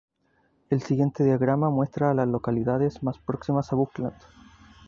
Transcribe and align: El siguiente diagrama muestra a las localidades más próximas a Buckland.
El 0.71 0.81
siguiente 0.81 1.23
diagrama 1.23 1.69
muestra 1.69 2.09
a 2.09 2.15
las 2.15 2.27
localidades 2.27 3.03
más 3.03 3.19
próximas 3.19 3.71
a 3.71 3.75
Buckland. 3.75 4.17